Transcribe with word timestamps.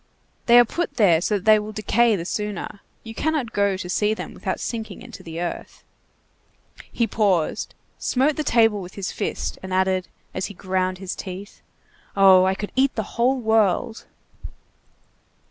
They 0.47 0.57
are 0.57 0.65
put 0.65 0.95
there 0.95 1.21
so 1.21 1.35
that 1.37 1.45
they 1.45 1.59
will 1.59 1.73
decay 1.73 2.15
the 2.15 2.25
sooner! 2.25 2.79
You 3.03 3.13
cannot 3.13 3.53
go 3.53 3.77
to 3.77 3.87
see 3.87 4.15
them 4.15 4.33
without 4.33 4.59
sinking 4.59 5.03
into 5.03 5.21
the 5.21 5.39
earth." 5.39 5.83
He 6.91 7.05
paused, 7.05 7.75
smote 7.99 8.35
the 8.35 8.43
table 8.43 8.81
with 8.81 8.95
his 8.95 9.11
fist, 9.11 9.59
and 9.61 9.71
added, 9.71 10.07
as 10.33 10.47
he 10.47 10.55
ground 10.55 10.97
his 10.97 11.15
teeth:— 11.15 11.61
"Oh! 12.17 12.45
I 12.45 12.55
could 12.55 12.71
eat 12.75 12.95
the 12.95 13.13
whole 13.19 13.39
world!" 13.39 14.07